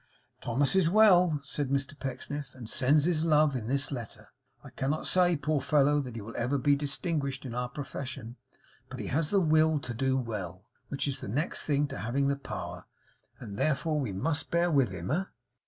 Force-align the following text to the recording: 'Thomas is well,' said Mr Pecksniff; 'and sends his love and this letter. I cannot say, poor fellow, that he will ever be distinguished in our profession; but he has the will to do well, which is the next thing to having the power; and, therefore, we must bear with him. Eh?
'Thomas 0.41 0.75
is 0.75 0.89
well,' 0.89 1.39
said 1.43 1.69
Mr 1.69 1.93
Pecksniff; 1.99 2.55
'and 2.55 2.67
sends 2.67 3.05
his 3.05 3.23
love 3.23 3.55
and 3.55 3.69
this 3.69 3.91
letter. 3.91 4.29
I 4.63 4.71
cannot 4.71 5.05
say, 5.05 5.37
poor 5.37 5.61
fellow, 5.61 5.99
that 6.01 6.15
he 6.15 6.21
will 6.23 6.33
ever 6.35 6.57
be 6.57 6.75
distinguished 6.75 7.45
in 7.45 7.53
our 7.53 7.69
profession; 7.69 8.37
but 8.89 8.99
he 8.99 9.05
has 9.13 9.29
the 9.29 9.39
will 9.39 9.77
to 9.81 9.93
do 9.93 10.17
well, 10.17 10.65
which 10.87 11.07
is 11.07 11.21
the 11.21 11.27
next 11.27 11.67
thing 11.67 11.85
to 11.89 11.99
having 11.99 12.29
the 12.29 12.35
power; 12.35 12.85
and, 13.39 13.57
therefore, 13.59 13.99
we 13.99 14.11
must 14.11 14.49
bear 14.49 14.71
with 14.71 14.89
him. 14.91 15.11
Eh? 15.11 15.25